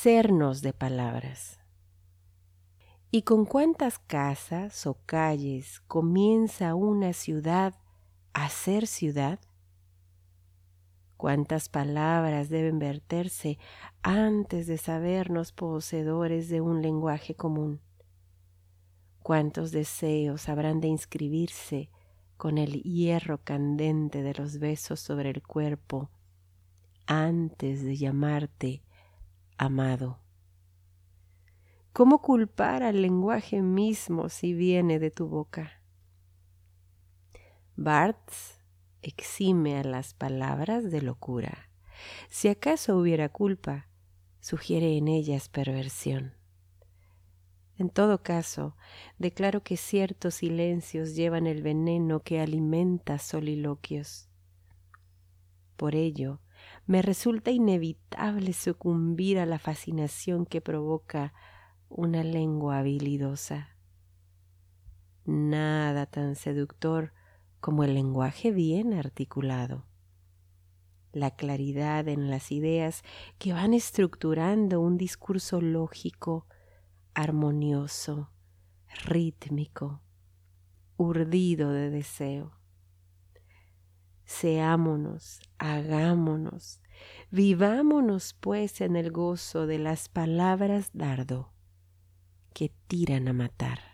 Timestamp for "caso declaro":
48.22-49.62